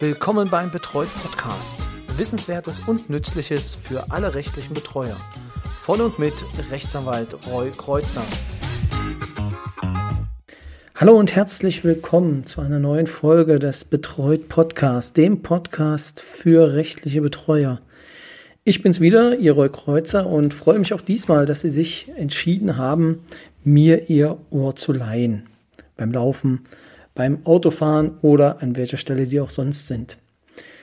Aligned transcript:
Willkommen 0.00 0.50
beim 0.50 0.72
Betreut 0.72 1.08
Podcast. 1.22 1.86
Wissenswertes 2.16 2.80
und 2.80 3.10
Nützliches 3.10 3.76
für 3.80 4.10
alle 4.10 4.34
rechtlichen 4.34 4.74
Betreuer. 4.74 5.16
Von 5.78 6.00
und 6.00 6.18
mit 6.18 6.34
Rechtsanwalt 6.72 7.36
Roy 7.46 7.70
Kreuzer. 7.70 8.24
Hallo 10.96 11.16
und 11.16 11.36
herzlich 11.36 11.84
willkommen 11.84 12.44
zu 12.44 12.60
einer 12.60 12.80
neuen 12.80 13.06
Folge 13.06 13.60
des 13.60 13.84
Betreut 13.84 14.48
Podcast, 14.48 15.16
dem 15.16 15.42
Podcast 15.42 16.20
für 16.20 16.74
rechtliche 16.74 17.20
Betreuer. 17.20 17.80
Ich 18.64 18.82
bin's 18.82 19.00
wieder, 19.00 19.38
Ihr 19.38 19.52
Roy 19.52 19.68
Kreuzer 19.68 20.26
und 20.26 20.54
freue 20.54 20.80
mich 20.80 20.92
auch 20.92 21.02
diesmal, 21.02 21.46
dass 21.46 21.60
Sie 21.60 21.70
sich 21.70 22.10
entschieden 22.16 22.76
haben, 22.76 23.20
mir 23.62 24.10
Ihr 24.10 24.38
Ohr 24.50 24.74
zu 24.74 24.92
leihen. 24.92 25.46
Beim 25.96 26.10
Laufen, 26.10 26.64
beim 27.14 27.44
Autofahren 27.44 28.18
oder 28.22 28.62
an 28.62 28.76
welcher 28.76 28.96
Stelle 28.96 29.26
Sie 29.26 29.40
auch 29.40 29.50
sonst 29.50 29.86
sind. 29.86 30.18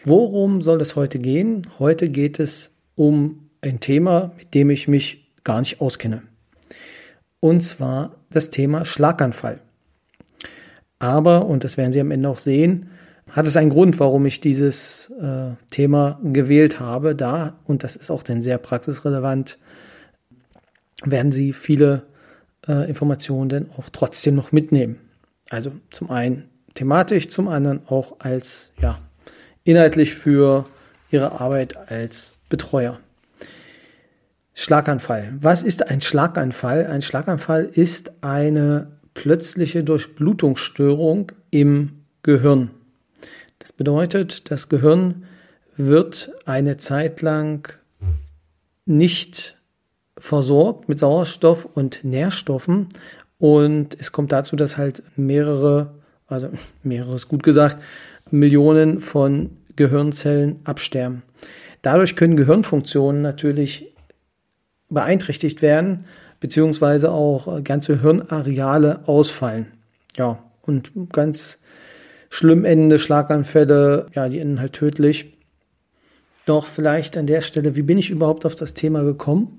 Worum 0.03 0.61
soll 0.61 0.81
es 0.81 0.95
heute 0.95 1.19
gehen? 1.19 1.67
Heute 1.77 2.09
geht 2.09 2.39
es 2.39 2.71
um 2.95 3.49
ein 3.61 3.79
Thema, 3.79 4.31
mit 4.37 4.53
dem 4.53 4.69
ich 4.69 4.87
mich 4.87 5.31
gar 5.43 5.59
nicht 5.59 5.81
auskenne. 5.81 6.23
Und 7.39 7.61
zwar 7.61 8.15
das 8.29 8.49
Thema 8.49 8.85
Schlaganfall. 8.85 9.59
Aber, 10.99 11.45
und 11.45 11.63
das 11.63 11.77
werden 11.77 11.91
Sie 11.91 11.99
am 11.99 12.11
Ende 12.11 12.29
auch 12.29 12.39
sehen, 12.39 12.89
hat 13.29 13.47
es 13.47 13.57
einen 13.57 13.69
Grund, 13.69 13.99
warum 13.99 14.25
ich 14.25 14.39
dieses 14.39 15.11
äh, 15.21 15.51
Thema 15.69 16.19
gewählt 16.23 16.79
habe. 16.79 17.15
Da, 17.15 17.59
und 17.65 17.83
das 17.83 17.95
ist 17.95 18.11
auch 18.11 18.23
dann 18.23 18.41
sehr 18.41 18.57
praxisrelevant, 18.57 19.57
werden 21.03 21.31
Sie 21.31 21.53
viele 21.53 22.03
äh, 22.67 22.87
Informationen 22.89 23.49
dann 23.49 23.69
auch 23.77 23.89
trotzdem 23.89 24.35
noch 24.35 24.51
mitnehmen. 24.51 24.97
Also 25.51 25.73
zum 25.89 26.09
einen 26.09 26.49
thematisch, 26.75 27.27
zum 27.27 27.49
anderen 27.49 27.81
auch 27.87 28.15
als, 28.19 28.71
ja, 28.81 28.97
inhaltlich 29.65 30.15
für 30.15 30.65
Ihre 31.11 31.41
Arbeit 31.41 31.91
als 31.91 32.35
Betreuer. 32.47 33.01
Schlaganfall. 34.53 35.33
Was 35.41 35.61
ist 35.63 35.87
ein 35.89 35.99
Schlaganfall? 35.99 36.87
Ein 36.87 37.01
Schlaganfall 37.01 37.65
ist 37.65 38.13
eine 38.23 38.93
plötzliche 39.13 39.83
Durchblutungsstörung 39.83 41.33
im 41.49 42.03
Gehirn. 42.23 42.71
Das 43.59 43.73
bedeutet, 43.73 44.49
das 44.51 44.69
Gehirn 44.69 45.25
wird 45.75 46.31
eine 46.45 46.77
Zeit 46.77 47.21
lang 47.21 47.73
nicht 48.85 49.57
versorgt 50.17 50.87
mit 50.87 50.99
Sauerstoff 50.99 51.65
und 51.65 52.05
Nährstoffen 52.05 52.87
und 53.41 53.97
es 53.99 54.11
kommt 54.11 54.31
dazu, 54.31 54.55
dass 54.55 54.77
halt 54.77 55.01
mehrere, 55.15 55.95
also 56.27 56.49
mehrere 56.83 57.15
ist 57.15 57.27
gut 57.27 57.41
gesagt, 57.41 57.77
Millionen 58.29 58.99
von 58.99 59.49
Gehirnzellen 59.75 60.59
absterben. 60.63 61.23
Dadurch 61.81 62.15
können 62.15 62.37
Gehirnfunktionen 62.37 63.23
natürlich 63.23 63.95
beeinträchtigt 64.89 65.63
werden, 65.63 66.05
beziehungsweise 66.39 67.11
auch 67.11 67.63
ganze 67.63 68.01
Hirnareale 68.01 69.07
ausfallen. 69.07 69.65
Ja, 70.15 70.37
und 70.61 70.91
ganz 71.11 71.57
schlimm 72.29 72.63
endende 72.63 72.99
Schlaganfälle, 72.99 74.05
ja, 74.13 74.29
die 74.29 74.37
enden 74.37 74.59
halt 74.59 74.73
tödlich. 74.73 75.33
Doch 76.45 76.67
vielleicht 76.67 77.17
an 77.17 77.25
der 77.25 77.41
Stelle, 77.41 77.75
wie 77.75 77.81
bin 77.81 77.97
ich 77.97 78.11
überhaupt 78.11 78.45
auf 78.45 78.53
das 78.53 78.75
Thema 78.75 79.01
gekommen? 79.01 79.57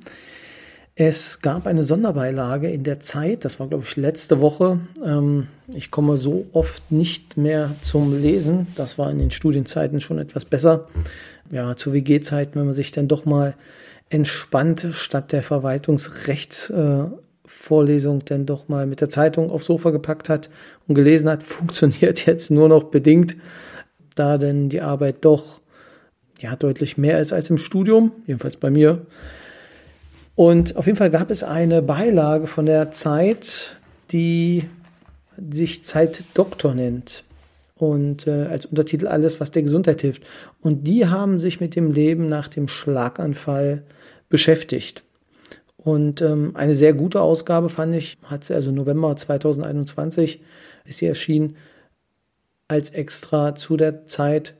Es 0.94 1.40
gab 1.40 1.66
eine 1.66 1.82
Sonderbeilage 1.82 2.68
in 2.68 2.84
der 2.84 3.00
Zeit, 3.00 3.46
das 3.46 3.58
war 3.58 3.66
glaube 3.66 3.84
ich 3.86 3.96
letzte 3.96 4.42
Woche. 4.42 4.78
Ähm, 5.02 5.46
ich 5.72 5.90
komme 5.90 6.18
so 6.18 6.44
oft 6.52 6.92
nicht 6.92 7.38
mehr 7.38 7.74
zum 7.80 8.20
Lesen. 8.20 8.66
Das 8.76 8.98
war 8.98 9.10
in 9.10 9.18
den 9.18 9.30
Studienzeiten 9.30 10.02
schon 10.02 10.18
etwas 10.18 10.44
besser. 10.44 10.88
Ja, 11.50 11.76
zu 11.76 11.94
WG-Zeiten, 11.94 12.58
wenn 12.58 12.66
man 12.66 12.74
sich 12.74 12.92
dann 12.92 13.08
doch 13.08 13.24
mal 13.24 13.54
entspannt 14.10 14.88
statt 14.92 15.32
der 15.32 15.42
Verwaltungsrechtsvorlesung 15.42 18.20
äh, 18.20 18.24
dann 18.26 18.44
doch 18.44 18.68
mal 18.68 18.86
mit 18.86 19.00
der 19.00 19.08
Zeitung 19.08 19.50
aufs 19.50 19.64
Sofa 19.66 19.88
gepackt 19.90 20.28
hat 20.28 20.50
und 20.86 20.94
gelesen 20.94 21.30
hat, 21.30 21.42
funktioniert 21.44 22.26
jetzt 22.26 22.50
nur 22.50 22.68
noch 22.68 22.84
bedingt, 22.84 23.34
da 24.14 24.36
denn 24.36 24.68
die 24.68 24.82
Arbeit 24.82 25.24
doch 25.24 25.62
ja 26.38 26.54
deutlich 26.54 26.98
mehr 26.98 27.18
ist 27.18 27.32
als 27.32 27.48
im 27.48 27.56
Studium, 27.56 28.12
jedenfalls 28.26 28.58
bei 28.58 28.68
mir. 28.68 29.06
Und 30.34 30.76
auf 30.76 30.86
jeden 30.86 30.96
Fall 30.96 31.10
gab 31.10 31.30
es 31.30 31.42
eine 31.42 31.82
Beilage 31.82 32.46
von 32.46 32.66
der 32.66 32.90
Zeit, 32.90 33.76
die 34.10 34.64
sich 35.50 35.84
Zeit 35.84 36.24
Doktor 36.34 36.74
nennt 36.74 37.24
und 37.76 38.26
äh, 38.26 38.46
als 38.46 38.66
Untertitel 38.66 39.08
alles, 39.08 39.40
was 39.40 39.50
der 39.50 39.62
Gesundheit 39.62 40.00
hilft. 40.00 40.22
Und 40.60 40.86
die 40.86 41.06
haben 41.06 41.38
sich 41.38 41.60
mit 41.60 41.74
dem 41.74 41.92
Leben 41.92 42.28
nach 42.28 42.48
dem 42.48 42.68
Schlaganfall 42.68 43.82
beschäftigt. 44.28 45.04
Und 45.76 46.22
ähm, 46.22 46.52
eine 46.54 46.76
sehr 46.76 46.94
gute 46.94 47.20
Ausgabe 47.20 47.68
fand 47.68 47.94
ich, 47.94 48.18
hat 48.22 48.44
sie 48.44 48.54
also 48.54 48.70
November 48.70 49.16
2021 49.16 50.40
ist 50.84 50.98
sie 50.98 51.06
erschienen 51.06 51.56
als 52.68 52.90
extra 52.90 53.54
zu 53.54 53.76
der 53.76 54.06
Zeit 54.06 54.54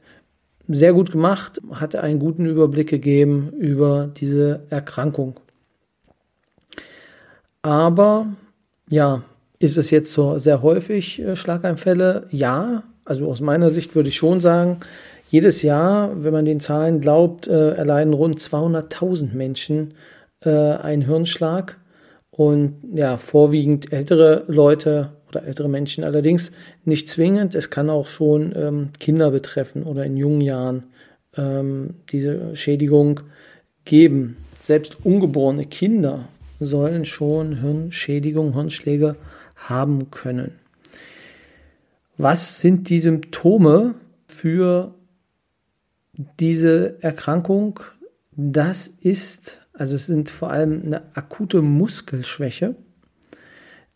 sehr 0.67 0.93
gut 0.93 1.11
gemacht, 1.11 1.61
hatte 1.71 2.01
einen 2.03 2.19
guten 2.19 2.45
Überblick 2.45 2.89
gegeben 2.89 3.51
über 3.57 4.09
diese 4.15 4.61
Erkrankung. 4.69 5.39
Aber 7.63 8.27
ja, 8.89 9.23
ist 9.57 9.77
es 9.77 9.89
jetzt 9.89 10.13
so 10.13 10.37
sehr 10.37 10.61
häufig 10.61 11.19
äh, 11.19 11.35
Schlaganfälle? 11.35 12.27
Ja, 12.29 12.83
also 13.05 13.29
aus 13.29 13.41
meiner 13.41 13.69
Sicht 13.69 13.95
würde 13.95 14.09
ich 14.09 14.17
schon 14.17 14.41
sagen, 14.41 14.81
jedes 15.29 15.61
Jahr, 15.63 16.23
wenn 16.23 16.33
man 16.33 16.45
den 16.45 16.59
Zahlen 16.59 17.01
glaubt, 17.01 17.47
äh, 17.47 17.71
erleiden 17.71 18.13
rund 18.13 18.39
200.000 18.39 19.33
Menschen 19.33 19.95
äh, 20.41 20.49
einen 20.49 21.01
Hirnschlag 21.03 21.79
und 22.31 22.75
ja, 22.93 23.17
vorwiegend 23.17 23.91
ältere 23.93 24.43
Leute 24.47 25.13
oder 25.29 25.43
ältere 25.45 25.69
Menschen 25.69 26.03
allerdings 26.03 26.51
nicht 26.83 27.07
zwingend. 27.07 27.55
Es 27.55 27.69
kann 27.69 27.89
auch 27.89 28.07
schon 28.07 28.53
ähm, 28.55 28.89
Kinder 28.99 29.31
betreffen 29.31 29.83
oder 29.83 30.03
in 30.03 30.17
jungen 30.17 30.41
Jahren 30.41 30.83
ähm, 31.37 31.95
diese 32.11 32.55
Schädigung 32.55 33.21
geben. 33.85 34.37
Selbst 34.61 34.97
ungeborene 35.03 35.65
Kinder 35.65 36.27
sollen 36.59 37.05
schon 37.05 37.61
Hirnschädigung, 37.61 38.53
Hirnschläge 38.53 39.15
haben 39.55 40.11
können. 40.11 40.51
Was 42.17 42.61
sind 42.61 42.89
die 42.89 42.99
Symptome 42.99 43.95
für 44.27 44.93
diese 46.39 47.01
Erkrankung? 47.01 47.79
Das 48.31 48.87
ist, 48.87 49.59
also 49.73 49.95
es 49.95 50.05
sind 50.05 50.29
vor 50.29 50.51
allem 50.51 50.83
eine 50.85 51.15
akute 51.15 51.61
Muskelschwäche. 51.61 52.75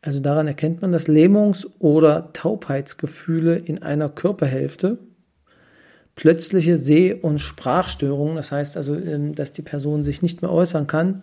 Also 0.01 0.19
daran 0.19 0.47
erkennt 0.47 0.81
man 0.81 0.91
das 0.91 1.07
Lähmungs- 1.07 1.67
oder 1.79 2.31
Taubheitsgefühle 2.33 3.57
in 3.57 3.83
einer 3.83 4.09
Körperhälfte. 4.09 4.99
Plötzliche 6.15 6.77
Seh- 6.77 7.13
und 7.13 7.39
Sprachstörungen, 7.39 8.35
das 8.35 8.51
heißt 8.51 8.77
also, 8.77 8.95
ähm, 8.95 9.35
dass 9.35 9.51
die 9.51 9.61
Person 9.61 10.03
sich 10.03 10.23
nicht 10.23 10.41
mehr 10.41 10.51
äußern 10.51 10.87
kann 10.87 11.21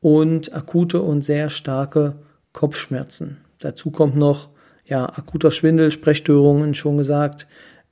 und 0.00 0.54
akute 0.54 1.02
und 1.02 1.24
sehr 1.24 1.50
starke 1.50 2.16
Kopfschmerzen. 2.52 3.38
Dazu 3.60 3.90
kommt 3.90 4.16
noch 4.16 4.48
ja, 4.84 5.06
akuter 5.06 5.50
Schwindel, 5.50 5.90
Sprechstörungen 5.90 6.74
schon 6.74 6.96
gesagt. 6.96 7.46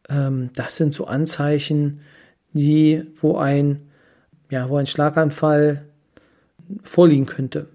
Ähm, 0.09 0.51
das 0.55 0.77
sind 0.77 0.95
so 0.95 1.07
Anzeichen, 1.07 2.01
die, 2.53 3.03
wo 3.21 3.37
ein, 3.37 3.83
ja, 4.51 4.69
wo 4.69 4.77
ein 4.77 4.87
Schlaganfall 4.87 5.85
vorliegen 6.83 7.27
könnte. 7.27 7.69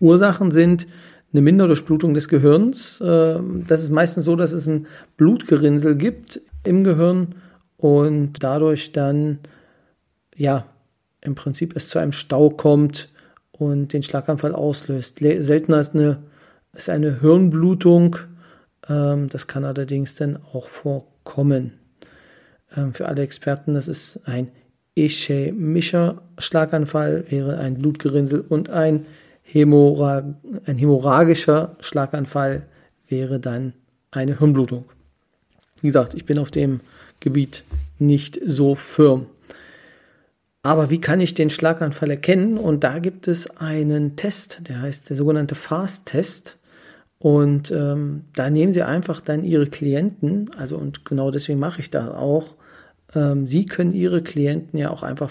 Ursachen 0.00 0.50
sind 0.50 0.86
eine 1.32 1.42
Minderdurchblutung 1.42 2.14
des 2.14 2.28
Gehirns. 2.28 3.02
Ähm, 3.04 3.64
das 3.66 3.82
ist 3.82 3.90
meistens 3.90 4.24
so, 4.24 4.36
dass 4.36 4.52
es 4.52 4.66
ein 4.66 4.86
Blutgerinnsel 5.16 5.96
gibt 5.96 6.40
im 6.62 6.84
Gehirn 6.84 7.34
und 7.76 8.42
dadurch 8.42 8.92
dann 8.92 9.40
ja 10.36 10.66
im 11.24 11.34
Prinzip 11.34 11.74
es 11.74 11.88
zu 11.88 11.98
einem 11.98 12.12
Stau 12.12 12.50
kommt 12.50 13.08
und 13.52 13.92
den 13.92 14.02
Schlaganfall 14.02 14.54
auslöst. 14.54 15.18
Seltener 15.18 15.80
ist 15.80 15.94
eine 15.94 16.18
ist 16.74 16.90
eine 16.90 17.20
Hirnblutung. 17.20 18.16
Ähm, 18.88 19.28
das 19.28 19.46
kann 19.46 19.64
allerdings 19.64 20.14
dann 20.14 20.38
auch 20.52 20.68
vorkommen. 20.68 21.72
Ähm, 22.76 22.92
für 22.92 23.06
alle 23.08 23.22
Experten, 23.22 23.74
das 23.74 23.88
ist 23.88 24.20
ein 24.24 24.50
ischämischer 24.94 26.22
Schlaganfall, 26.38 27.24
wäre 27.28 27.58
ein 27.58 27.78
Blutgerinnsel 27.78 28.40
und 28.40 28.70
ein, 28.70 29.06
Hämorrhag 29.46 30.24
ein 30.64 30.78
hämorrhagischer 30.78 31.76
Schlaganfall 31.80 32.62
wäre 33.08 33.40
dann 33.40 33.74
eine 34.10 34.38
Hirnblutung. 34.38 34.86
Wie 35.82 35.88
gesagt, 35.88 36.14
ich 36.14 36.24
bin 36.24 36.38
auf 36.38 36.50
dem 36.50 36.80
Gebiet 37.20 37.64
nicht 37.98 38.40
so 38.46 38.74
firm. 38.74 39.26
Aber 40.64 40.88
wie 40.88 40.98
kann 40.98 41.20
ich 41.20 41.34
den 41.34 41.50
Schlaganfall 41.50 42.10
erkennen? 42.10 42.56
Und 42.56 42.84
da 42.84 42.98
gibt 42.98 43.28
es 43.28 43.58
einen 43.58 44.16
Test, 44.16 44.62
der 44.66 44.80
heißt 44.80 45.10
der 45.10 45.14
sogenannte 45.14 45.54
FAST-Test. 45.54 46.56
Und 47.18 47.70
ähm, 47.70 48.24
da 48.34 48.48
nehmen 48.48 48.72
Sie 48.72 48.82
einfach 48.82 49.20
dann 49.20 49.44
Ihre 49.44 49.66
Klienten, 49.66 50.50
also 50.56 50.78
und 50.78 51.04
genau 51.04 51.30
deswegen 51.30 51.58
mache 51.58 51.80
ich 51.80 51.90
das 51.90 52.08
auch. 52.08 52.54
Ähm, 53.14 53.46
Sie 53.46 53.66
können 53.66 53.92
Ihre 53.92 54.22
Klienten 54.22 54.78
ja 54.78 54.88
auch 54.88 55.02
einfach, 55.02 55.30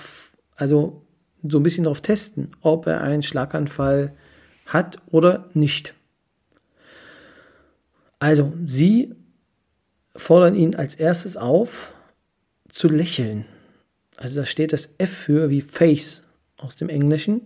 also 0.55 1.01
so 1.41 1.57
ein 1.57 1.63
bisschen 1.63 1.85
darauf 1.85 2.01
testen, 2.01 2.51
ob 2.61 2.85
er 2.85 3.01
einen 3.01 3.23
Schlaganfall 3.23 4.13
hat 4.67 4.97
oder 5.09 5.49
nicht. 5.55 5.95
Also, 8.19 8.53
Sie 8.63 9.15
fordern 10.15 10.53
ihn 10.53 10.75
als 10.75 10.93
erstes 10.93 11.37
auf, 11.37 11.91
zu 12.69 12.87
lächeln. 12.87 13.45
Also 14.23 14.35
da 14.35 14.45
steht 14.45 14.71
das 14.71 14.95
F 14.99 15.09
für 15.09 15.49
wie 15.49 15.59
Face 15.59 16.23
aus 16.57 16.77
dem 16.77 16.87
Englischen. 16.87 17.41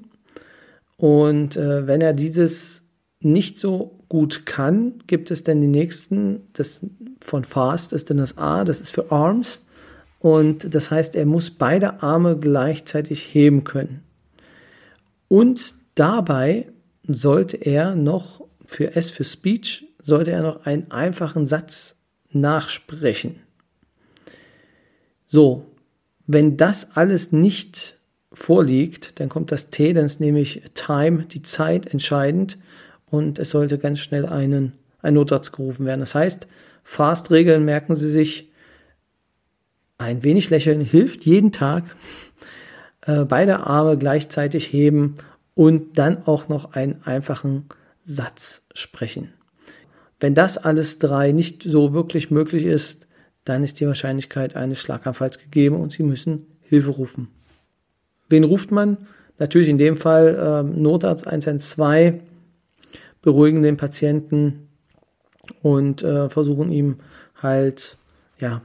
Und 0.96 1.58
äh, 1.58 1.88
wenn 1.88 2.02
er 2.02 2.14
dieses 2.14 2.84
nicht 3.20 3.60
so 3.60 4.00
gut 4.10 4.46
kann, 4.46 5.00
gibt 5.08 5.32
es 5.32 5.44
dann 5.44 5.60
die 5.60 5.66
nächsten, 5.66 6.48
das 6.54 6.82
von 7.20 7.46
Fast 7.46 7.94
ist 7.94 8.12
dann 8.12 8.18
das 8.18 8.38
A, 8.38 8.64
das 8.64 8.80
ist 8.80 8.92
für 8.92 9.12
Arms. 9.12 9.66
Und 10.20 10.76
das 10.76 10.92
heißt, 10.92 11.16
er 11.16 11.26
muss 11.26 11.50
beide 11.50 12.04
Arme 12.04 12.38
gleichzeitig 12.38 13.24
heben 13.34 13.64
können. 13.64 14.04
Und 15.30 15.74
dabei 15.96 16.68
sollte 17.08 17.58
er 17.58 17.96
noch, 17.96 18.46
für 18.68 18.96
S 18.96 19.10
für 19.10 19.24
Speech, 19.24 19.88
sollte 20.00 20.30
er 20.30 20.44
noch 20.44 20.68
einen 20.68 20.92
einfachen 20.92 21.48
Satz 21.48 21.96
nachsprechen. 22.30 23.38
So, 25.26 25.66
wenn 26.28 26.58
das 26.58 26.96
alles 26.96 27.32
nicht 27.32 27.98
vorliegt, 28.34 29.20
dann 29.20 29.30
kommt 29.30 29.52
das 29.52 29.70
T, 29.70 29.94
dann 29.94 30.06
ist 30.06 30.20
nämlich 30.20 30.62
Time, 30.74 31.24
die 31.24 31.42
Zeit 31.42 31.88
entscheidend 31.88 32.58
und 33.10 33.40
es 33.40 33.50
sollte 33.50 33.78
ganz 33.78 34.00
schnell 34.00 34.26
einen, 34.26 34.74
ein 35.02 35.14
Notsatz 35.14 35.52
gerufen 35.54 35.86
werden. 35.86 36.02
Das 36.02 36.14
heißt, 36.14 36.48
Fast-Regeln 36.84 37.66
merken 37.66 37.96
Sie 37.96 38.12
sich, 38.12 38.52
ein 39.98 40.24
wenig 40.24 40.50
lächeln 40.50 40.82
hilft 40.82 41.26
jeden 41.26 41.52
Tag, 41.52 41.84
äh, 43.02 43.26
beide 43.26 43.62
Arme 43.62 43.98
gleichzeitig 43.98 44.72
heben 44.72 45.16
und 45.56 45.98
dann 45.98 46.28
auch 46.28 46.50
noch 46.50 46.74
einen 46.74 47.02
einfachen 47.04 47.66
Satz 48.06 48.68
sprechen. 48.74 49.34
Wenn 50.20 50.36
das 50.36 50.58
alles 50.58 51.00
drei 51.00 51.32
nicht 51.32 51.64
so 51.64 51.94
wirklich 51.94 52.30
möglich 52.32 52.64
ist, 52.64 53.07
dann 53.50 53.64
ist 53.64 53.80
die 53.80 53.88
Wahrscheinlichkeit 53.88 54.56
eines 54.56 54.80
Schlaganfalls 54.80 55.40
gegeben 55.40 55.76
und 55.78 55.92
Sie 55.92 56.04
müssen 56.04 56.48
Hilfe 56.62 56.92
rufen. 56.92 57.28
Wen 58.30 58.44
ruft 58.44 58.72
man? 58.72 58.98
Natürlich 59.40 59.70
in 59.70 59.78
dem 59.78 59.98
Fall 59.98 60.36
äh, 60.36 60.64
Notarzt 60.64 61.28
112 61.28 62.16
beruhigen 63.22 63.64
den 63.64 63.78
Patienten 63.78 64.68
und 65.62 66.04
äh, 66.04 66.30
versuchen 66.30 66.72
ihm 66.72 66.98
halt 67.42 67.98
ja 68.40 68.62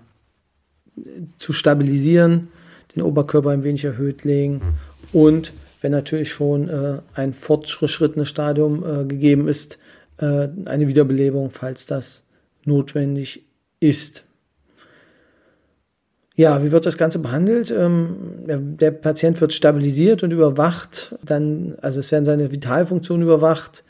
zu 1.38 1.52
stabilisieren, 1.52 2.48
den 2.94 3.02
Oberkörper 3.02 3.50
ein 3.50 3.64
wenig 3.64 3.84
erhöht 3.84 4.24
legen 4.24 4.60
und 5.12 5.52
wenn 5.80 5.92
natürlich 5.92 6.30
schon 6.30 6.68
äh, 6.68 6.98
ein 7.14 7.34
fortgeschrittenes 7.34 8.28
Stadium 8.28 8.84
äh, 8.84 9.04
gegeben 9.04 9.48
ist, 9.48 9.78
äh, 10.18 10.48
eine 10.64 10.86
Wiederbelebung, 10.86 11.50
falls 11.50 11.86
das 11.86 12.24
notwendig 12.64 13.44
ist. 13.80 14.24
Ja, 16.34 16.62
wie 16.62 16.72
wird 16.72 16.86
das 16.86 16.96
Ganze 16.96 17.18
behandelt? 17.18 17.70
Ähm, 17.70 18.16
der 18.46 18.90
Patient 18.90 19.40
wird 19.40 19.52
stabilisiert 19.52 20.22
und 20.22 20.32
überwacht. 20.32 21.14
Dann, 21.22 21.76
also 21.82 22.00
es 22.00 22.10
werden 22.10 22.24
seine 22.24 22.50
Vitalfunktionen 22.50 23.22
überwacht. 23.22 23.84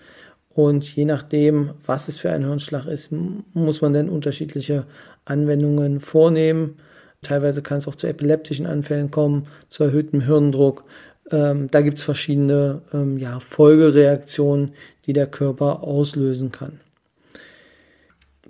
Und 0.54 0.94
je 0.94 1.04
nachdem, 1.04 1.70
was 1.86 2.08
es 2.08 2.18
für 2.18 2.30
ein 2.30 2.44
Hirnschlag 2.44 2.86
ist, 2.86 3.10
muss 3.54 3.80
man 3.80 3.94
dann 3.94 4.08
unterschiedliche 4.08 4.84
Anwendungen 5.24 6.00
vornehmen. 6.00 6.76
Teilweise 7.22 7.62
kann 7.62 7.78
es 7.78 7.86
auch 7.86 7.94
zu 7.94 8.08
epileptischen 8.08 8.66
Anfällen 8.66 9.10
kommen, 9.10 9.46
zu 9.68 9.84
erhöhtem 9.84 10.20
Hirndruck. 10.20 10.84
Ähm, 11.30 11.68
da 11.70 11.80
gibt 11.80 11.98
es 11.98 12.04
verschiedene 12.04 12.82
ähm, 12.92 13.16
ja, 13.18 13.38
Folgereaktionen, 13.38 14.72
die 15.06 15.12
der 15.12 15.28
Körper 15.28 15.84
auslösen 15.84 16.50
kann. 16.50 16.80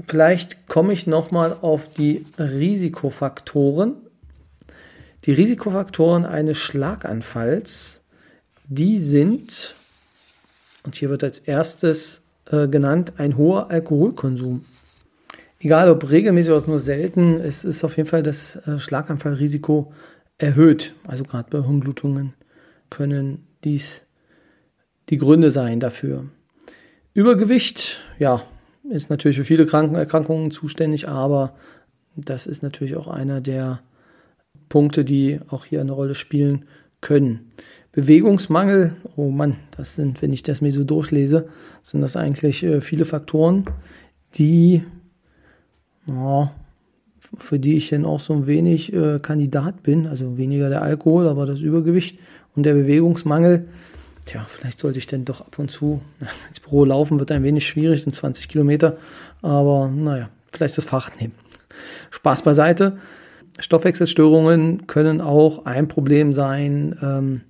Vielleicht 0.07 0.67
komme 0.69 0.93
ich 0.93 1.07
nochmal 1.07 1.57
auf 1.61 1.89
die 1.89 2.25
Risikofaktoren. 2.39 3.95
Die 5.25 5.33
Risikofaktoren 5.33 6.25
eines 6.25 6.59
Schlaganfalls, 6.59 8.03
die 8.67 8.99
sind 8.99 9.75
und 10.85 10.97
hier 10.97 11.11
wird 11.11 11.23
als 11.23 11.39
erstes 11.39 12.23
äh, 12.51 12.67
genannt 12.69 13.15
ein 13.19 13.37
hoher 13.37 13.71
Alkoholkonsum. 13.71 14.65
Egal 15.61 15.91
ob 15.91 16.11
regelmäßig 16.11 16.53
oder 16.53 16.67
nur 16.67 16.81
selten, 16.81 17.39
es 17.39 17.65
ist 17.65 17.85
auf 17.85 17.97
jeden 17.97 18.09
Fall 18.09 18.25
das 18.25 18.57
äh, 18.57 18.81
Schlaganfallrisiko 18.81 19.93
erhöht. 20.39 20.95
Also 21.07 21.23
gerade 21.23 21.51
bei 21.51 21.65
Hirnblutungen 21.65 22.35
können 22.91 23.47
dies 23.63 24.03
die 25.09 25.19
Gründe 25.19 25.51
sein 25.51 25.79
dafür. 25.79 26.25
Übergewicht, 27.15 28.01
ja, 28.19 28.43
ist 28.91 29.11
natürlich 29.11 29.37
für 29.39 29.45
viele 29.45 29.67
Kranken 29.67 29.95
Erkrankungen 29.95 30.51
zuständig, 30.51 31.09
aber 31.09 31.55
das 32.17 32.47
ist 32.47 32.63
natürlich 32.63 32.97
auch 32.97 33.09
einer 33.09 33.41
der 33.41 33.81
Punkte, 34.69 35.05
die 35.05 35.41
auch 35.49 35.65
hier 35.65 35.81
eine 35.81 35.93
Rolle 35.93 36.15
spielen 36.15 36.65
können. 37.01 37.53
Bewegungsmangel, 37.93 38.95
oh 39.17 39.31
Mann, 39.31 39.57
das 39.77 39.95
sind, 39.95 40.23
wenn 40.23 40.33
ich 40.33 40.43
das 40.43 40.63
mir 40.63 40.73
so 40.73 40.85
durchlese, 40.85 41.49
sind 41.83 42.01
das 42.01 42.17
eigentlich 42.17 42.63
äh, 42.63 42.81
viele 42.81 43.05
Faktoren, 43.05 43.67
die, 44.35 44.83
oh, 46.09 46.49
für 47.39 47.59
die 47.59 47.77
ich 47.77 47.91
dann 47.91 48.05
auch 48.05 48.21
so 48.21 48.33
ein 48.33 48.47
wenig 48.47 48.93
äh, 48.93 49.19
Kandidat 49.21 49.83
bin. 49.83 50.07
Also 50.07 50.39
weniger 50.39 50.69
der 50.71 50.83
Alkohol, 50.83 51.29
aber 51.29 51.47
das 51.47 51.61
Übergewicht 51.61 52.19
und 52.57 52.65
der 52.65 52.75
Bewegungsmangel. 52.75 53.69
Tja, 54.25 54.47
vielleicht 54.49 54.81
sollte 54.81 54.99
ich 54.99 55.07
denn 55.07 55.25
doch 55.25 55.41
ab 55.41 55.59
und 55.59 55.71
zu 55.71 56.01
ins 56.49 56.61
Büro 56.61 56.85
laufen, 56.85 57.19
wird 57.19 57.33
ein 57.33 57.43
wenig 57.43 57.67
schwierig, 57.67 58.03
sind 58.03 58.15
20 58.15 58.49
Kilometer, 58.49 58.97
aber 59.43 59.89
naja, 59.89 60.29
vielleicht 60.53 60.79
das 60.79 60.85
Fahrrad 60.85 61.21
nehmen. 61.21 61.35
Spaß 62.11 62.43
beiseite. 62.43 62.99
Stoffwechselstörungen 63.59 64.87
können 64.87 65.21
auch 65.21 65.67
ein 65.67 65.89
Problem 65.89 66.33
sein. 66.33 66.99
Ähm, 67.03 67.41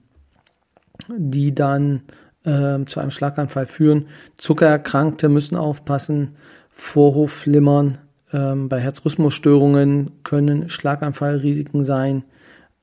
die 1.08 1.54
dann 1.54 2.02
äh, 2.44 2.84
zu 2.86 3.00
einem 3.00 3.10
Schlaganfall 3.10 3.66
führen. 3.66 4.06
Zuckererkrankte 4.36 5.28
müssen 5.28 5.56
aufpassen, 5.56 6.36
Vorhofflimmern, 6.70 7.98
ähm, 8.32 8.68
bei 8.68 8.80
Herzrhythmusstörungen 8.80 10.10
können 10.22 10.68
Schlaganfallrisiken 10.68 11.84
sein, 11.84 12.24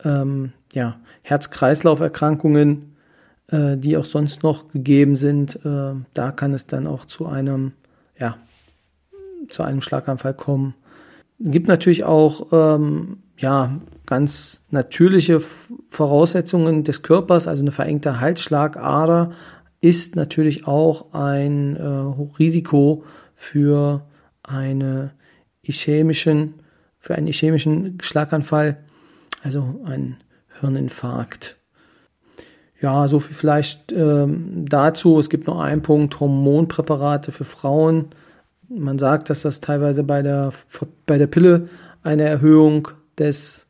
ähm, 0.04 0.54
ja, 0.74 1.00
Herz-Kreislauf-Erkrankungen, 1.24 2.96
äh, 3.52 3.78
die 3.78 3.98
auch 3.98 4.06
sonst 4.06 4.44
noch 4.44 4.72
gegeben 4.72 5.16
sind, 5.16 5.60
äh, 5.66 5.94
da 6.14 6.32
kann 6.32 6.54
es 6.54 6.68
dann 6.68 6.88
auch 6.88 7.06
zu 7.06 7.26
einem, 7.26 7.74
ja, 8.20 8.38
zu 9.50 9.64
einem 9.64 9.82
Schlaganfall 9.82 10.34
kommen. 10.34 10.76
Es 11.44 11.52
gibt 11.52 11.68
natürlich 11.68 12.04
auch 12.04 12.48
ähm, 12.52 13.18
ja, 13.38 13.80
ganz 14.06 14.64
natürliche 14.70 15.42
Voraussetzungen 15.90 16.84
des 16.84 17.02
Körpers, 17.02 17.48
also 17.48 17.62
eine 17.62 17.72
verengte 17.72 18.20
Halsschlagader, 18.20 19.32
ist 19.82 20.16
natürlich 20.16 20.68
auch 20.68 21.14
ein 21.14 21.78
äh, 21.78 21.84
Risiko 22.38 23.04
für 23.34 24.06
eine 24.44 25.12
ischämischen, 25.62 26.56
für 26.98 27.16
einen 27.16 27.28
ischämischen 27.28 27.98
Schlaganfall, 28.02 28.78
also 29.42 29.82
ein 29.86 30.18
Hirninfarkt. 30.60 31.59
Ja, 32.82 33.08
so 33.08 33.20
viel 33.20 33.36
vielleicht 33.36 33.92
ähm, 33.92 34.66
dazu. 34.68 35.20
Es 35.20 35.30
gibt 35.30 35.48
noch 35.48 35.60
einen 35.60 35.82
Punkt, 35.82 36.20
Hormonpräparate 36.20 37.32
für 37.32 37.44
Frauen. 37.44 38.06
Man 38.70 39.00
sagt, 39.00 39.30
dass 39.30 39.42
das 39.42 39.60
teilweise 39.60 40.04
bei 40.04 40.22
der, 40.22 40.54
bei 41.06 41.18
der 41.18 41.28
Pille 41.28 41.68
eine 42.04 42.24
Erhöhung 42.24 42.88
des 43.18 43.68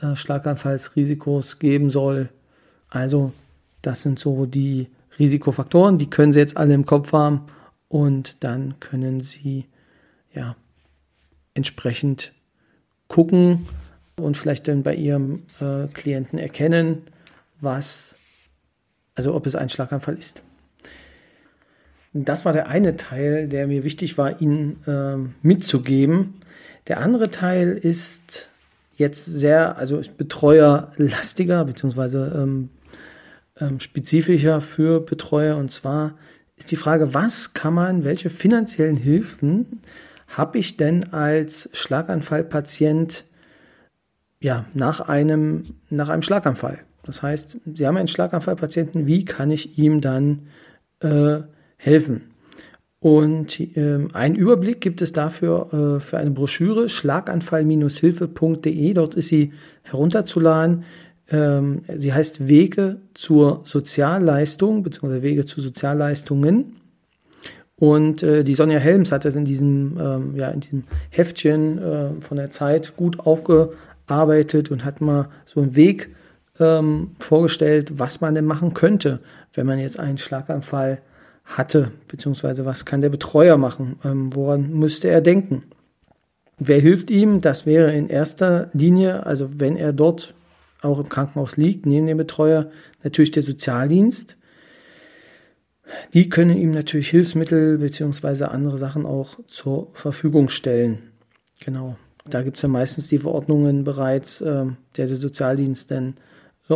äh, 0.00 0.14
Schlaganfallsrisikos 0.14 1.58
geben 1.58 1.90
soll. 1.90 2.30
Also 2.88 3.32
das 3.82 4.02
sind 4.02 4.18
so 4.18 4.46
die 4.46 4.88
Risikofaktoren, 5.18 5.98
die 5.98 6.08
können 6.08 6.32
Sie 6.32 6.38
jetzt 6.38 6.56
alle 6.56 6.74
im 6.74 6.86
Kopf 6.86 7.12
haben 7.12 7.42
und 7.88 8.36
dann 8.40 8.74
können 8.80 9.20
Sie 9.20 9.66
ja 10.32 10.56
entsprechend 11.54 12.32
gucken 13.08 13.66
und 14.16 14.36
vielleicht 14.36 14.68
dann 14.68 14.82
bei 14.82 14.94
Ihrem 14.94 15.42
äh, 15.60 15.86
Klienten 15.92 16.38
erkennen, 16.38 17.02
was, 17.60 18.16
also 19.20 19.34
ob 19.34 19.46
es 19.46 19.54
ein 19.54 19.68
Schlaganfall 19.68 20.14
ist. 20.16 20.42
Das 22.14 22.46
war 22.46 22.54
der 22.54 22.68
eine 22.68 22.96
Teil, 22.96 23.48
der 23.48 23.66
mir 23.66 23.84
wichtig 23.84 24.16
war, 24.16 24.40
Ihnen 24.40 24.82
äh, 24.86 25.46
mitzugeben. 25.46 26.40
Der 26.88 27.00
andere 27.00 27.30
Teil 27.30 27.68
ist 27.72 28.48
jetzt 28.96 29.26
sehr, 29.26 29.76
also 29.76 30.00
betreuerlastiger, 30.16 31.66
beziehungsweise 31.66 32.32
ähm, 32.34 32.70
ähm, 33.60 33.78
spezifischer 33.78 34.62
für 34.62 35.00
Betreuer. 35.00 35.58
Und 35.58 35.70
zwar 35.70 36.14
ist 36.56 36.70
die 36.70 36.76
Frage, 36.76 37.12
was 37.12 37.52
kann 37.52 37.74
man, 37.74 38.04
welche 38.04 38.30
finanziellen 38.30 38.96
Hilfen 38.96 39.82
habe 40.28 40.56
ich 40.58 40.78
denn 40.78 41.12
als 41.12 41.68
Schlaganfallpatient 41.74 43.26
ja, 44.40 44.64
nach 44.72 45.00
einem, 45.00 45.64
nach 45.90 46.08
einem 46.08 46.22
Schlaganfall? 46.22 46.78
Das 47.04 47.22
heißt, 47.22 47.58
Sie 47.74 47.86
haben 47.86 47.96
einen 47.96 48.08
Schlaganfallpatienten, 48.08 49.06
wie 49.06 49.24
kann 49.24 49.50
ich 49.50 49.78
ihm 49.78 50.00
dann 50.00 50.48
äh, 51.00 51.40
helfen? 51.76 52.30
Und 53.00 53.60
äh, 53.60 54.06
einen 54.12 54.34
Überblick 54.34 54.80
gibt 54.82 55.00
es 55.00 55.12
dafür 55.12 55.72
äh, 55.72 56.00
für 56.00 56.18
eine 56.18 56.30
Broschüre 56.30 56.90
schlaganfall-hilfe.de. 56.90 58.92
Dort 58.92 59.14
ist 59.14 59.28
sie 59.28 59.54
herunterzuladen. 59.82 60.84
Ähm, 61.30 61.80
sie 61.88 62.12
heißt 62.12 62.46
Wege 62.46 62.98
zur 63.14 63.62
Sozialleistung 63.64 64.82
bzw. 64.82 65.22
Wege 65.22 65.46
zu 65.46 65.62
Sozialleistungen. 65.62 66.76
Und 67.76 68.22
äh, 68.22 68.44
die 68.44 68.54
Sonja 68.54 68.78
Helms 68.78 69.12
hat 69.12 69.24
das 69.24 69.34
in 69.34 69.46
diesem, 69.46 69.96
ähm, 69.98 70.36
ja, 70.36 70.50
in 70.50 70.60
diesem 70.60 70.84
Heftchen 71.08 71.78
äh, 71.78 72.10
von 72.20 72.36
der 72.36 72.50
Zeit 72.50 72.98
gut 72.98 73.20
aufgearbeitet 73.20 74.70
und 74.70 74.84
hat 74.84 75.00
mal 75.00 75.30
so 75.46 75.62
einen 75.62 75.74
Weg 75.74 76.10
ähm, 76.60 77.16
vorgestellt, 77.18 77.98
was 77.98 78.20
man 78.20 78.34
denn 78.34 78.44
machen 78.44 78.74
könnte, 78.74 79.20
wenn 79.54 79.66
man 79.66 79.78
jetzt 79.78 79.98
einen 79.98 80.18
Schlaganfall 80.18 81.00
hatte, 81.44 81.90
beziehungsweise 82.06 82.64
was 82.64 82.84
kann 82.84 83.00
der 83.00 83.08
Betreuer 83.08 83.56
machen, 83.56 83.98
ähm, 84.04 84.34
woran 84.34 84.72
müsste 84.72 85.08
er 85.08 85.20
denken. 85.20 85.64
Wer 86.58 86.78
hilft 86.78 87.10
ihm? 87.10 87.40
Das 87.40 87.66
wäre 87.66 87.92
in 87.92 88.08
erster 88.08 88.68
Linie, 88.72 89.26
also 89.26 89.48
wenn 89.56 89.76
er 89.76 89.92
dort 89.92 90.34
auch 90.82 90.98
im 90.98 91.08
Krankenhaus 91.08 91.56
liegt, 91.56 91.86
neben 91.86 92.06
dem 92.06 92.18
Betreuer, 92.18 92.70
natürlich 93.02 93.30
der 93.30 93.42
Sozialdienst. 93.42 94.36
Die 96.14 96.28
können 96.28 96.56
ihm 96.56 96.70
natürlich 96.70 97.08
Hilfsmittel 97.08 97.78
beziehungsweise 97.78 98.50
andere 98.50 98.78
Sachen 98.78 99.06
auch 99.06 99.40
zur 99.48 99.88
Verfügung 99.94 100.48
stellen. 100.48 101.10
Genau. 101.64 101.96
Da 102.26 102.42
gibt 102.42 102.56
es 102.56 102.62
ja 102.62 102.68
meistens 102.68 103.08
die 103.08 103.18
Verordnungen 103.18 103.84
bereits, 103.84 104.40
äh, 104.40 104.66
der 104.96 105.06
der 105.06 105.16
Sozialdienst 105.16 105.90
dann 105.90 106.14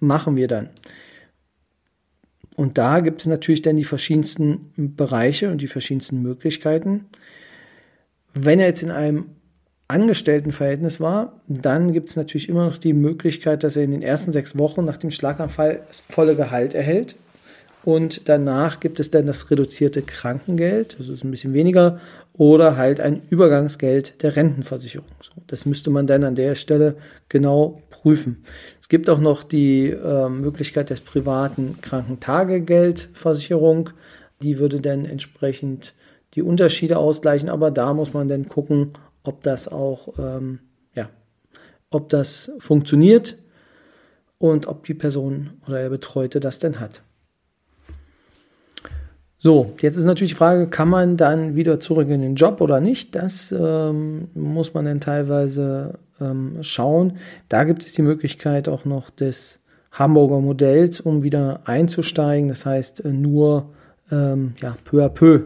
machen 0.00 0.36
wir 0.36 0.48
dann? 0.48 0.70
Und 2.56 2.76
da 2.76 3.00
gibt 3.00 3.20
es 3.20 3.26
natürlich 3.26 3.62
dann 3.62 3.76
die 3.76 3.84
verschiedensten 3.84 4.72
Bereiche 4.96 5.50
und 5.50 5.60
die 5.60 5.68
verschiedensten 5.68 6.22
Möglichkeiten. 6.22 7.06
Wenn 8.34 8.58
er 8.58 8.66
jetzt 8.66 8.82
in 8.82 8.90
einem 8.90 9.26
Angestelltenverhältnis 9.86 11.00
war, 11.00 11.40
dann 11.46 11.92
gibt 11.92 12.10
es 12.10 12.16
natürlich 12.16 12.48
immer 12.48 12.66
noch 12.66 12.76
die 12.76 12.92
Möglichkeit, 12.92 13.62
dass 13.62 13.76
er 13.76 13.84
in 13.84 13.92
den 13.92 14.02
ersten 14.02 14.32
sechs 14.32 14.58
Wochen 14.58 14.84
nach 14.84 14.96
dem 14.96 15.10
Schlaganfall 15.10 15.82
das 15.86 16.00
volle 16.00 16.36
Gehalt 16.36 16.74
erhält. 16.74 17.14
Und 17.84 18.28
danach 18.28 18.80
gibt 18.80 18.98
es 19.00 19.10
dann 19.10 19.26
das 19.26 19.50
reduzierte 19.50 20.02
Krankengeld, 20.02 20.96
das 20.98 21.08
ist 21.08 21.24
ein 21.24 21.30
bisschen 21.30 21.54
weniger, 21.54 22.00
oder 22.34 22.76
halt 22.76 23.00
ein 23.00 23.22
Übergangsgeld 23.30 24.22
der 24.22 24.36
Rentenversicherung. 24.36 25.08
Das 25.46 25.64
müsste 25.66 25.90
man 25.90 26.06
dann 26.06 26.24
an 26.24 26.34
der 26.34 26.54
Stelle 26.54 26.96
genau 27.28 27.82
prüfen. 27.90 28.44
Es 28.80 28.88
gibt 28.88 29.10
auch 29.10 29.18
noch 29.18 29.42
die 29.42 29.90
äh, 29.90 30.28
Möglichkeit 30.28 30.90
des 30.90 31.00
privaten 31.00 31.78
Krankentagegeldversicherung. 31.80 33.90
Die 34.42 34.58
würde 34.58 34.80
dann 34.80 35.04
entsprechend 35.04 35.94
die 36.34 36.42
Unterschiede 36.42 36.98
ausgleichen, 36.98 37.48
aber 37.48 37.70
da 37.70 37.94
muss 37.94 38.12
man 38.12 38.28
dann 38.28 38.48
gucken, 38.48 38.92
ob 39.24 39.42
das 39.42 39.68
auch, 39.68 40.18
ähm, 40.18 40.60
ja, 40.94 41.08
ob 41.90 42.08
das 42.08 42.52
funktioniert 42.58 43.38
und 44.38 44.68
ob 44.68 44.84
die 44.84 44.94
Person 44.94 45.50
oder 45.66 45.82
der 45.82 45.90
Betreute 45.90 46.40
das 46.40 46.58
denn 46.58 46.80
hat. 46.80 47.02
So, 49.40 49.72
jetzt 49.80 49.96
ist 49.96 50.04
natürlich 50.04 50.32
die 50.32 50.38
Frage, 50.38 50.66
kann 50.66 50.88
man 50.88 51.16
dann 51.16 51.54
wieder 51.54 51.78
zurück 51.78 52.08
in 52.08 52.22
den 52.22 52.34
Job 52.34 52.60
oder 52.60 52.80
nicht? 52.80 53.14
Das 53.14 53.54
ähm, 53.56 54.28
muss 54.34 54.74
man 54.74 54.84
dann 54.84 55.00
teilweise 55.00 55.94
ähm, 56.20 56.56
schauen. 56.62 57.18
Da 57.48 57.62
gibt 57.62 57.84
es 57.84 57.92
die 57.92 58.02
Möglichkeit 58.02 58.68
auch 58.68 58.84
noch 58.84 59.10
des 59.10 59.60
Hamburger 59.92 60.40
Modells, 60.40 61.00
um 61.00 61.22
wieder 61.22 61.60
einzusteigen. 61.66 62.48
Das 62.48 62.66
heißt, 62.66 63.04
äh, 63.04 63.12
nur 63.12 63.70
ähm, 64.10 64.54
ja, 64.60 64.76
peu 64.84 65.04
à 65.04 65.08
peu 65.08 65.42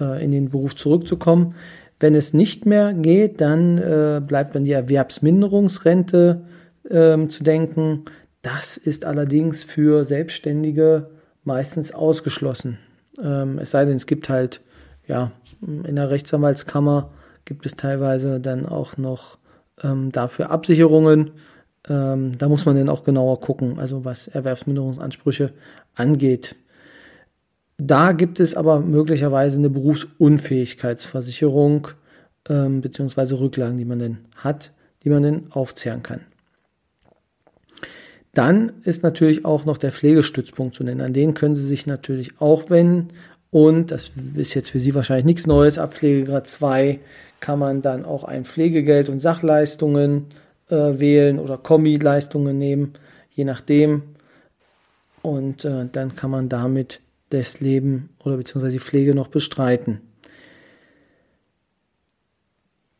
äh, 0.00 0.24
in 0.24 0.30
den 0.30 0.48
Beruf 0.48 0.74
zurückzukommen. 0.74 1.54
Wenn 2.00 2.14
es 2.14 2.32
nicht 2.32 2.64
mehr 2.64 2.94
geht, 2.94 3.42
dann 3.42 3.76
äh, 3.76 4.22
bleibt 4.26 4.54
dann 4.54 4.64
die 4.64 4.72
Erwerbsminderungsrente 4.72 6.44
ähm, 6.90 7.28
zu 7.28 7.42
denken. 7.42 8.04
Das 8.40 8.78
ist 8.78 9.04
allerdings 9.04 9.64
für 9.64 10.06
Selbstständige 10.06 11.10
meistens 11.44 11.92
ausgeschlossen. 11.92 12.78
Ähm, 13.22 13.58
es 13.58 13.70
sei 13.70 13.84
denn, 13.84 13.96
es 13.96 14.06
gibt 14.06 14.28
halt, 14.28 14.60
ja, 15.06 15.30
in 15.60 15.96
der 15.96 16.10
Rechtsanwaltskammer 16.10 17.10
gibt 17.44 17.66
es 17.66 17.76
teilweise 17.76 18.40
dann 18.40 18.66
auch 18.66 18.96
noch 18.96 19.38
ähm, 19.82 20.12
dafür 20.12 20.50
Absicherungen. 20.50 21.32
Ähm, 21.88 22.38
da 22.38 22.48
muss 22.48 22.66
man 22.66 22.76
dann 22.76 22.88
auch 22.88 23.04
genauer 23.04 23.40
gucken, 23.40 23.78
also 23.78 24.04
was 24.04 24.26
Erwerbsminderungsansprüche 24.28 25.52
angeht. 25.94 26.56
Da 27.78 28.12
gibt 28.12 28.40
es 28.40 28.54
aber 28.54 28.80
möglicherweise 28.80 29.58
eine 29.58 29.70
Berufsunfähigkeitsversicherung 29.70 31.88
ähm, 32.48 32.80
beziehungsweise 32.80 33.38
Rücklagen, 33.38 33.78
die 33.78 33.84
man 33.84 34.00
denn 34.00 34.18
hat, 34.36 34.72
die 35.04 35.10
man 35.10 35.22
denn 35.22 35.52
aufzehren 35.52 36.02
kann. 36.02 36.22
Dann 38.38 38.74
ist 38.84 39.02
natürlich 39.02 39.44
auch 39.44 39.64
noch 39.64 39.78
der 39.78 39.90
Pflegestützpunkt 39.90 40.72
zu 40.72 40.84
nennen. 40.84 41.00
An 41.00 41.12
den 41.12 41.34
können 41.34 41.56
Sie 41.56 41.66
sich 41.66 41.88
natürlich 41.88 42.40
auch 42.40 42.70
wenden. 42.70 43.08
Und 43.50 43.90
das 43.90 44.12
ist 44.36 44.54
jetzt 44.54 44.70
für 44.70 44.78
Sie 44.78 44.94
wahrscheinlich 44.94 45.24
nichts 45.26 45.48
Neues. 45.48 45.76
Ab 45.76 45.94
Pflegegrad 45.94 46.46
2 46.46 47.00
kann 47.40 47.58
man 47.58 47.82
dann 47.82 48.04
auch 48.04 48.22
ein 48.22 48.44
Pflegegeld 48.44 49.08
und 49.08 49.18
Sachleistungen 49.18 50.26
äh, 50.70 50.76
wählen 51.00 51.40
oder 51.40 51.58
Kombi-Leistungen 51.58 52.56
nehmen, 52.56 52.92
je 53.34 53.44
nachdem. 53.44 54.02
Und 55.20 55.64
äh, 55.64 55.86
dann 55.90 56.14
kann 56.14 56.30
man 56.30 56.48
damit 56.48 57.00
das 57.30 57.58
Leben 57.58 58.10
oder 58.22 58.36
beziehungsweise 58.36 58.74
die 58.74 58.84
Pflege 58.84 59.16
noch 59.16 59.26
bestreiten. 59.26 60.00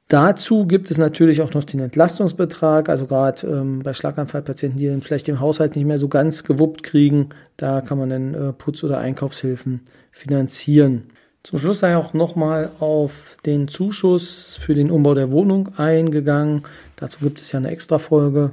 Dazu 0.09 0.67
gibt 0.67 0.91
es 0.91 0.97
natürlich 0.97 1.43
auch 1.43 1.53
noch 1.53 1.65
den 1.65 1.81
Entlastungsbetrag, 1.81 2.89
also 2.89 3.07
gerade 3.07 3.47
ähm, 3.47 3.81
bei 3.83 3.93
Schlaganfallpatienten, 3.93 4.79
die 4.79 4.89
dann 4.89 5.03
vielleicht 5.03 5.27
den 5.27 5.39
Haushalt 5.39 5.77
nicht 5.77 5.85
mehr 5.85 5.99
so 5.99 6.09
ganz 6.09 6.45
gewuppt 6.45 6.83
kriegen, 6.83 7.29
da 7.59 7.83
kann 7.83 7.99
man 7.99 8.09
dann 8.09 8.35
äh, 8.35 8.53
Putz- 8.55 8.83
oder 8.83 8.99
Einkaufshilfen 8.99 9.83
finanzieren. 10.11 11.11
Zum 11.43 11.59
Schluss 11.59 11.81
sei 11.81 11.95
auch 11.97 12.15
nochmal 12.15 12.71
auf 12.81 13.37
den 13.45 13.69
Zuschuss 13.69 14.57
für 14.59 14.75
den 14.75 14.91
Umbau 14.91 15.15
der 15.15 15.31
Wohnung 15.31 15.77
eingegangen. 15.77 16.63
Dazu 16.97 17.21
gibt 17.21 17.41
es 17.41 17.53
ja 17.53 17.59
eine 17.59 17.71
Extra-Folge, 17.71 18.53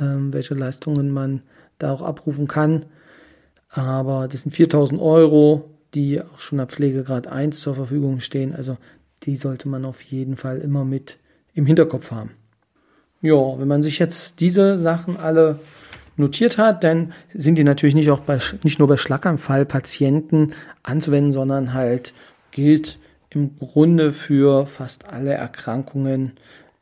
ähm, 0.00 0.32
welche 0.32 0.54
Leistungen 0.54 1.10
man 1.10 1.42
da 1.78 1.92
auch 1.92 2.02
abrufen 2.02 2.48
kann. 2.48 2.86
Aber 3.68 4.28
das 4.28 4.42
sind 4.42 4.52
4000 4.52 5.00
Euro, 5.00 5.70
die 5.94 6.20
auch 6.20 6.38
schon 6.38 6.60
ab 6.60 6.72
Pflegegrad 6.72 7.26
1 7.26 7.60
zur 7.60 7.74
Verfügung 7.74 8.20
stehen. 8.20 8.54
Also 8.54 8.76
die 9.26 9.36
sollte 9.36 9.68
man 9.68 9.84
auf 9.84 10.02
jeden 10.02 10.36
Fall 10.36 10.58
immer 10.58 10.84
mit 10.84 11.18
im 11.54 11.66
Hinterkopf 11.66 12.10
haben. 12.10 12.30
Ja, 13.22 13.58
wenn 13.58 13.68
man 13.68 13.82
sich 13.82 13.98
jetzt 13.98 14.40
diese 14.40 14.78
Sachen 14.78 15.16
alle 15.16 15.58
notiert 16.16 16.58
hat, 16.58 16.84
dann 16.84 17.12
sind 17.34 17.58
die 17.58 17.64
natürlich 17.64 17.94
nicht 17.94 18.10
auch 18.10 18.20
bei, 18.20 18.38
nicht 18.62 18.78
nur 18.78 18.88
bei 18.88 18.96
Schlaganfallpatienten 18.96 20.54
anzuwenden, 20.82 21.32
sondern 21.32 21.74
halt 21.74 22.14
gilt 22.52 22.98
im 23.30 23.58
Grunde 23.58 24.12
für 24.12 24.66
fast 24.66 25.06
alle 25.06 25.34
Erkrankungen 25.34 26.32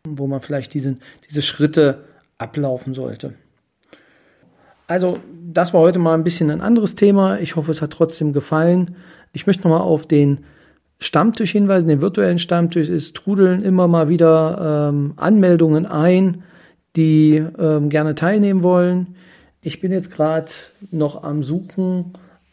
wo 0.07 0.27
man 0.27 0.41
vielleicht 0.41 0.75
diesen, 0.75 1.01
diese 1.29 1.43
Schritte 1.43 2.05
ablaufen 2.39 2.95
sollte. 2.95 3.35
Also, 4.87 5.19
das 5.51 5.73
war 5.73 5.81
heute 5.81 5.99
mal 5.99 6.15
ein 6.15 6.25
bisschen 6.25 6.51
ein 6.51 6.61
anderes 6.61 6.95
Thema. 6.95 7.41
Ich 7.41 7.57
hoffe, 7.57 7.71
es 7.71 7.81
hat 7.81 7.91
trotzdem 7.91 8.35
gefallen. 8.35 8.97
Ich 9.33 9.47
möchte 9.47 9.63
nochmal 9.63 9.81
auf 9.81 10.07
den 10.07 10.45
Stammtisch 10.99 11.53
hinweisen, 11.53 11.89
den 11.89 12.01
virtuellen 12.01 12.39
Stammtisch. 12.39 12.89
Es 12.89 13.13
trudeln 13.13 13.63
immer 13.63 13.89
mal 13.89 14.09
wieder 14.09 14.91
ähm, 14.91 15.15
Anmeldungen 15.17 15.87
ein, 15.87 16.43
die 16.97 17.43
ähm, 17.59 17.89
gerne 17.89 18.15
teilnehmen 18.15 18.63
wollen. 18.63 19.17
Ich 19.61 19.81
bin 19.81 19.93
jetzt 19.93 20.11
gerade 20.11 20.51
noch 20.91 21.23
am 21.23 21.43
Suchen, 21.43 22.13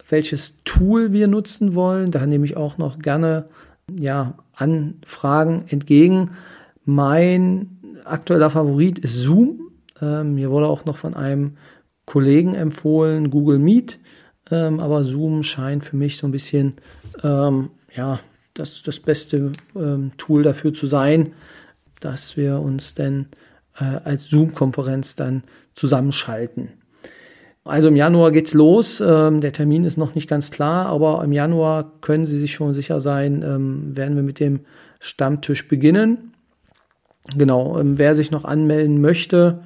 welches 0.10 0.56
Tool 0.64 1.14
wir 1.14 1.28
nutzen 1.28 1.76
wollen. 1.76 2.12
Da 2.12 2.26
nehme 2.26 2.46
ich 2.46 2.58
auch 2.58 2.78
noch 2.78 3.00
gerne 3.00 3.46
ja, 3.94 4.36
Anfragen 4.54 5.66
entgegen. 5.70 6.32
Mein 6.86 7.80
aktueller 8.06 8.50
Favorit 8.50 9.00
ist 9.00 9.16
Zoom. 9.16 9.72
Ähm, 10.02 10.36
mir 10.36 10.50
wurde 10.50 10.68
auch 10.68 10.86
noch 10.86 10.98
von 10.98 11.16
einem 11.16 11.58
Kollegen 12.06 12.56
empfohlen, 12.56 13.30
Google 13.30 13.60
Meet. 13.60 14.00
Ähm, 14.50 14.80
aber 14.80 15.04
Zoom 15.04 15.44
scheint 15.44 15.84
für 15.84 15.96
mich 15.96 16.18
so 16.18 16.28
ein 16.28 16.32
bisschen 16.32 16.74
ähm, 17.24 17.70
ja, 17.96 18.20
das, 18.54 18.82
das 18.84 19.00
beste 19.00 19.52
ähm, 19.76 20.12
Tool 20.18 20.44
dafür 20.44 20.74
zu 20.74 20.88
sein, 20.88 21.34
dass 22.00 22.38
wir 22.38 22.60
uns 22.60 22.94
denn 22.94 23.28
äh, 23.80 23.84
als 24.04 24.30
Zoom-Konferenz 24.30 25.16
dann 25.16 25.44
zusammenschalten. 25.76 26.70
Also 27.64 27.90
im 27.90 27.96
Januar 27.96 28.32
geht's 28.32 28.54
los. 28.54 29.02
Ähm, 29.06 29.40
der 29.40 29.54
Termin 29.54 29.84
ist 29.84 29.98
noch 29.98 30.16
nicht 30.16 30.28
ganz 30.28 30.50
klar, 30.52 30.88
aber 30.88 31.24
im 31.24 31.32
Januar 31.32 31.92
können 32.02 32.26
Sie 32.26 32.40
sich 32.40 32.54
schon 32.54 32.74
sicher 32.74 33.00
sein, 33.00 33.44
ähm, 33.44 33.96
werden 33.96 34.16
wir 34.16 34.24
mit 34.24 34.40
dem 34.40 34.62
Stammtisch 35.00 35.68
beginnen. 35.68 36.34
Genau, 37.36 37.80
ähm, 37.80 38.00
wer 38.00 38.16
sich 38.16 38.32
noch 38.32 38.46
anmelden 38.46 39.00
möchte, 39.00 39.60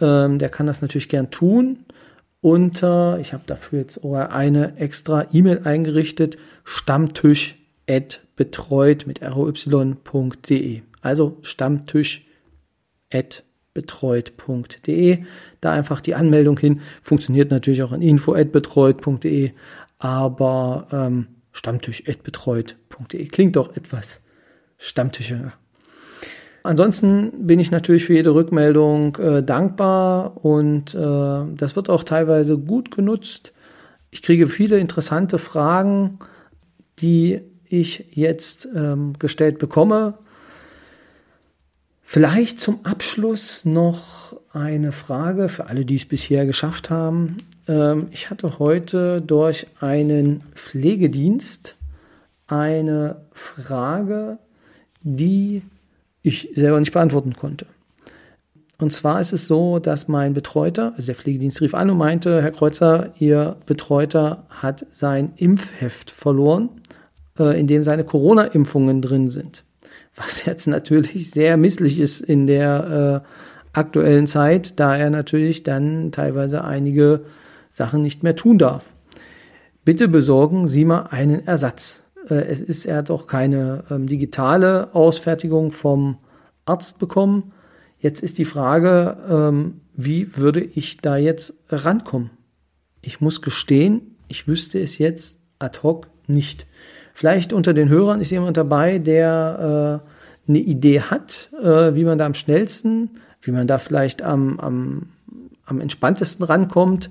ähm, 0.00 0.38
der 0.38 0.48
kann 0.48 0.66
das 0.66 0.80
natürlich 0.80 1.10
gern 1.10 1.30
tun. 1.30 1.84
Unter, 2.40 3.18
ich 3.20 3.34
habe 3.34 3.44
dafür 3.46 3.80
jetzt 3.80 4.02
eine 4.04 4.76
extra 4.76 5.26
E-Mail 5.32 5.60
eingerichtet, 5.64 6.38
Stammtisch 6.64 7.61
betreut 8.36 9.06
mit 9.06 9.22
roy.de. 9.22 10.82
Also 11.00 11.38
Stammtisch 11.42 12.26
betreut.de. 13.74 15.18
Da 15.60 15.72
einfach 15.72 16.00
die 16.00 16.14
Anmeldung 16.14 16.58
hin. 16.58 16.80
Funktioniert 17.02 17.50
natürlich 17.50 17.82
auch 17.82 17.92
an 17.92 18.02
info.betreut.de, 18.02 19.52
aber 19.98 20.86
ähm, 20.92 21.28
stammtisch.betreut.de 21.52 23.26
klingt 23.26 23.56
doch 23.56 23.76
etwas 23.76 24.20
stammtischiger. 24.78 25.52
Ansonsten 26.64 27.46
bin 27.46 27.58
ich 27.58 27.70
natürlich 27.70 28.04
für 28.04 28.14
jede 28.14 28.34
Rückmeldung 28.34 29.16
äh, 29.16 29.42
dankbar 29.42 30.44
und 30.44 30.94
äh, 30.94 31.54
das 31.56 31.74
wird 31.74 31.88
auch 31.88 32.04
teilweise 32.04 32.56
gut 32.56 32.94
genutzt. 32.94 33.52
Ich 34.10 34.22
kriege 34.22 34.48
viele 34.48 34.78
interessante 34.78 35.38
Fragen, 35.38 36.18
die 37.00 37.40
ich 37.72 38.04
jetzt 38.14 38.68
ähm, 38.74 39.14
gestellt 39.18 39.58
bekomme. 39.58 40.14
Vielleicht 42.02 42.60
zum 42.60 42.84
Abschluss 42.84 43.64
noch 43.64 44.36
eine 44.52 44.92
Frage 44.92 45.48
für 45.48 45.66
alle, 45.66 45.86
die 45.86 45.96
es 45.96 46.04
bisher 46.04 46.44
geschafft 46.44 46.90
haben. 46.90 47.38
Ähm, 47.66 48.08
ich 48.10 48.28
hatte 48.28 48.58
heute 48.58 49.22
durch 49.22 49.66
einen 49.80 50.44
Pflegedienst 50.54 51.76
eine 52.46 53.22
Frage, 53.32 54.38
die 55.00 55.62
ich 56.22 56.50
selber 56.54 56.78
nicht 56.78 56.92
beantworten 56.92 57.32
konnte. 57.32 57.66
Und 58.82 58.92
zwar 58.92 59.20
ist 59.20 59.32
es 59.32 59.46
so, 59.46 59.78
dass 59.78 60.08
mein 60.08 60.34
Betreuter, 60.34 60.92
also 60.96 61.06
der 61.06 61.14
Pflegedienst 61.14 61.60
rief 61.60 61.72
an 61.72 61.88
und 61.88 61.98
meinte, 61.98 62.42
Herr 62.42 62.50
Kreuzer, 62.50 63.12
Ihr 63.20 63.56
Betreuter 63.64 64.44
hat 64.50 64.84
sein 64.90 65.32
Impfheft 65.36 66.10
verloren, 66.10 66.68
äh, 67.38 67.58
in 67.58 67.66
dem 67.66 67.82
seine 67.82 68.04
Corona-Impfungen 68.04 69.02
drin 69.02 69.28
sind 69.28 69.64
was 70.14 70.44
jetzt 70.44 70.66
natürlich 70.66 71.30
sehr 71.30 71.56
misslich 71.56 71.98
ist 71.98 72.20
in 72.20 72.46
der 72.46 73.22
äh, 73.24 73.78
aktuellen 73.78 74.26
Zeit, 74.26 74.78
da 74.78 74.96
er 74.96 75.10
natürlich 75.10 75.62
dann 75.62 76.12
teilweise 76.12 76.64
einige 76.64 77.24
Sachen 77.70 78.02
nicht 78.02 78.22
mehr 78.22 78.36
tun 78.36 78.58
darf. 78.58 78.84
Bitte 79.84 80.08
besorgen 80.08 80.68
Sie 80.68 80.84
mal 80.84 81.06
einen 81.10 81.46
Ersatz. 81.46 82.04
Äh, 82.28 82.34
es 82.34 82.60
ist, 82.60 82.86
er 82.86 82.98
hat 82.98 83.10
auch 83.10 83.26
keine 83.26 83.84
ähm, 83.90 84.06
digitale 84.06 84.94
Ausfertigung 84.94 85.72
vom 85.72 86.18
Arzt 86.66 86.98
bekommen. 86.98 87.52
Jetzt 87.98 88.22
ist 88.22 88.38
die 88.38 88.44
Frage, 88.44 89.16
ähm, 89.28 89.80
wie 89.94 90.36
würde 90.36 90.60
ich 90.60 90.98
da 90.98 91.16
jetzt 91.16 91.54
rankommen? 91.68 92.30
Ich 93.00 93.20
muss 93.20 93.42
gestehen, 93.42 94.16
ich 94.28 94.46
wüsste 94.46 94.78
es 94.80 94.98
jetzt 94.98 95.38
ad 95.58 95.80
hoc 95.82 96.08
nicht. 96.26 96.66
Vielleicht 97.14 97.52
unter 97.52 97.74
den 97.74 97.88
Hörern 97.88 98.20
ist 98.20 98.30
jemand 98.30 98.56
dabei, 98.56 98.98
der 98.98 100.02
äh, 100.02 100.48
eine 100.48 100.58
Idee 100.58 101.00
hat, 101.00 101.50
äh, 101.62 101.94
wie 101.94 102.04
man 102.04 102.18
da 102.18 102.26
am 102.26 102.34
schnellsten, 102.34 103.10
wie 103.42 103.50
man 103.50 103.66
da 103.66 103.78
vielleicht 103.78 104.22
am, 104.22 104.58
am, 104.58 105.06
am 105.64 105.80
entspanntesten 105.80 106.44
rankommt. 106.44 107.10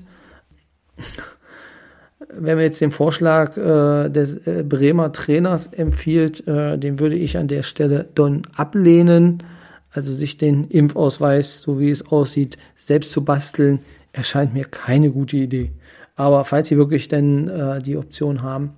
Wenn 2.34 2.56
man 2.56 2.64
jetzt 2.64 2.82
den 2.82 2.92
Vorschlag 2.92 3.58
äh, 3.58 4.10
des 4.10 4.48
äh, 4.48 4.64
Bremer 4.68 5.12
Trainers 5.12 5.68
empfiehlt, 5.68 6.48
äh, 6.48 6.78
den 6.78 7.00
würde 7.00 7.16
ich 7.16 7.38
an 7.38 7.48
der 7.48 7.64
Stelle 7.64 8.08
dann 8.16 8.44
ablehnen. 8.56 9.44
Also 9.92 10.14
sich 10.14 10.38
den 10.38 10.70
Impfausweis, 10.70 11.62
so 11.62 11.80
wie 11.80 11.90
es 11.90 12.08
aussieht, 12.08 12.58
selbst 12.76 13.12
zu 13.12 13.26
basteln, 13.26 13.80
erscheint 14.14 14.54
mir 14.54 14.64
keine 14.66 15.12
gute 15.12 15.38
Idee. 15.38 15.72
Aber 16.16 16.46
falls 16.46 16.70
Sie 16.70 16.78
wirklich 16.78 17.08
denn 17.08 17.50
äh, 17.50 17.80
die 17.80 17.98
Option 17.98 18.42
haben, 18.42 18.72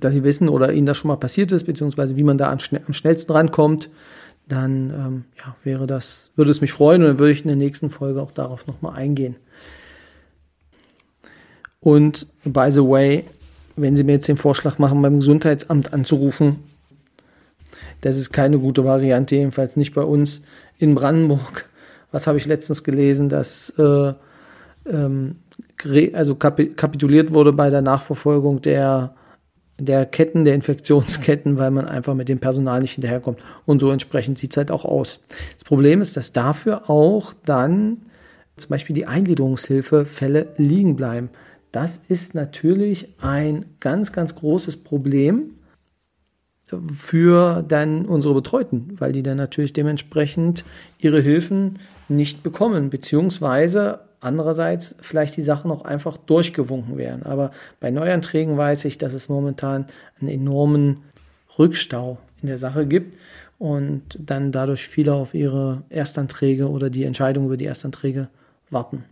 dass 0.00 0.14
Sie 0.14 0.24
wissen 0.24 0.48
oder 0.48 0.72
Ihnen 0.72 0.86
das 0.86 0.96
schon 0.96 1.08
mal 1.08 1.16
passiert 1.16 1.52
ist, 1.52 1.64
beziehungsweise 1.64 2.16
wie 2.16 2.22
man 2.22 2.38
da 2.38 2.50
am, 2.50 2.58
schnellsten 2.60 3.32
rankommt, 3.32 3.90
dann 4.48 4.90
ähm, 4.90 5.24
ja, 5.38 5.56
wäre 5.64 5.86
das, 5.86 6.30
würde 6.36 6.50
es 6.50 6.60
mich 6.60 6.72
freuen 6.72 7.02
und 7.02 7.08
dann 7.08 7.18
würde 7.18 7.32
ich 7.32 7.42
in 7.42 7.48
der 7.48 7.56
nächsten 7.56 7.90
Folge 7.90 8.20
auch 8.20 8.32
darauf 8.32 8.66
nochmal 8.66 8.96
eingehen. 8.96 9.36
Und 11.80 12.26
by 12.44 12.70
the 12.70 12.80
way, 12.80 13.24
wenn 13.76 13.96
Sie 13.96 14.04
mir 14.04 14.12
jetzt 14.12 14.28
den 14.28 14.36
Vorschlag 14.36 14.78
machen, 14.78 15.02
beim 15.02 15.20
Gesundheitsamt 15.20 15.92
anzurufen, 15.92 16.56
das 18.02 18.16
ist 18.18 18.32
keine 18.32 18.58
gute 18.58 18.84
Variante, 18.84 19.36
jedenfalls 19.36 19.76
nicht 19.76 19.94
bei 19.94 20.02
uns 20.02 20.42
in 20.78 20.94
Brandenburg. 20.94 21.66
Was 22.10 22.26
habe 22.26 22.38
ich 22.38 22.46
letztens 22.46 22.84
gelesen, 22.84 23.28
dass 23.28 23.70
äh, 23.78 24.12
ähm, 24.86 25.36
also 26.12 26.34
kapituliert 26.34 27.32
wurde 27.32 27.52
bei 27.52 27.70
der 27.70 27.82
Nachverfolgung 27.82 28.60
der 28.60 29.14
der 29.84 30.06
Ketten, 30.06 30.44
der 30.44 30.54
Infektionsketten, 30.54 31.58
weil 31.58 31.70
man 31.70 31.86
einfach 31.86 32.14
mit 32.14 32.28
dem 32.28 32.38
Personal 32.38 32.80
nicht 32.80 32.92
hinterherkommt. 32.92 33.40
Und 33.66 33.80
so 33.80 33.90
entsprechend 33.90 34.38
sieht 34.38 34.52
es 34.52 34.56
halt 34.56 34.70
auch 34.70 34.84
aus. 34.84 35.20
Das 35.54 35.64
Problem 35.64 36.00
ist, 36.00 36.16
dass 36.16 36.32
dafür 36.32 36.88
auch 36.88 37.34
dann 37.44 38.02
zum 38.56 38.70
Beispiel 38.70 38.94
die 38.94 39.06
Eingliederungshilfefälle 39.06 40.48
liegen 40.56 40.96
bleiben. 40.96 41.30
Das 41.72 42.00
ist 42.08 42.34
natürlich 42.34 43.08
ein 43.20 43.64
ganz, 43.80 44.12
ganz 44.12 44.34
großes 44.34 44.76
Problem 44.78 45.54
für 46.96 47.62
dann 47.66 48.06
unsere 48.06 48.34
Betreuten, 48.34 48.94
weil 48.98 49.12
die 49.12 49.22
dann 49.22 49.36
natürlich 49.36 49.72
dementsprechend 49.72 50.64
ihre 50.98 51.20
Hilfen 51.20 51.78
nicht 52.08 52.42
bekommen, 52.42 52.90
beziehungsweise 52.90 54.00
andererseits 54.22 54.94
vielleicht 55.00 55.36
die 55.36 55.42
Sachen 55.42 55.70
auch 55.70 55.84
einfach 55.84 56.16
durchgewunken 56.16 56.96
werden. 56.96 57.24
Aber 57.24 57.50
bei 57.80 57.90
Neuanträgen 57.90 58.56
weiß 58.56 58.84
ich, 58.86 58.96
dass 58.96 59.12
es 59.12 59.28
momentan 59.28 59.86
einen 60.20 60.30
enormen 60.30 61.02
Rückstau 61.58 62.18
in 62.40 62.46
der 62.46 62.58
Sache 62.58 62.86
gibt 62.86 63.16
und 63.58 64.02
dann 64.18 64.52
dadurch 64.52 64.86
viele 64.86 65.12
auf 65.12 65.34
ihre 65.34 65.82
Erstanträge 65.90 66.68
oder 66.68 66.88
die 66.88 67.04
Entscheidung 67.04 67.46
über 67.46 67.56
die 67.56 67.64
Erstanträge 67.64 68.28
warten. 68.70 69.04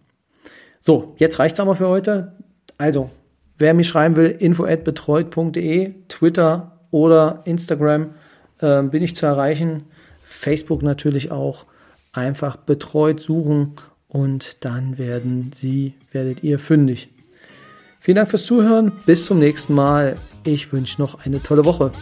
So, 0.81 1.14
jetzt 1.18 1.38
reicht 1.38 1.57
es 1.57 1.61
aber 1.61 1.75
für 1.75 1.88
heute. 1.88 2.33
Also, 2.79 3.11
wer 3.59 3.75
mich 3.75 3.88
schreiben 3.88 4.16
will, 4.16 4.31
info@betreut.de, 4.31 5.94
Twitter 6.09 6.81
oder 6.90 7.42
Instagram 7.44 8.14
äh, 8.61 8.83
bin 8.85 9.03
ich 9.03 9.16
zu 9.16 9.27
erreichen. 9.27 9.85
Facebook 10.25 10.83
natürlich 10.83 11.33
auch. 11.33 11.66
Einfach 12.12 12.57
betreut 12.57 13.20
suchen 13.20 13.75
und 14.11 14.64
dann 14.64 14.99
werden 14.99 15.51
Sie, 15.55 15.94
werdet 16.12 16.42
ihr 16.42 16.59
fündig. 16.59 17.09
Vielen 18.01 18.16
Dank 18.16 18.31
fürs 18.31 18.44
Zuhören. 18.44 18.92
Bis 19.07 19.27
zum 19.27 19.38
nächsten 19.38 19.75
Mal. 19.75 20.16
Ich 20.44 20.73
wünsche 20.73 21.01
noch 21.01 21.25
eine 21.25 21.42
tolle 21.42 21.64
Woche. 21.64 21.92